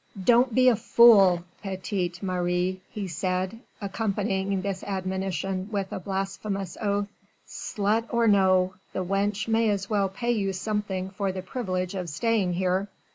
[0.23, 7.07] "Don't be a fool, petite mère," he said, accompanying this admonition with a blasphemous oath.
[7.47, 12.09] "Slut or no, the wench may as well pay you something for the privilege of
[12.09, 12.87] staying here.